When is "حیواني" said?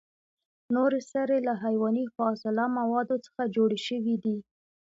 1.63-2.05